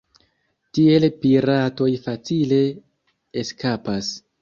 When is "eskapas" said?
3.47-4.15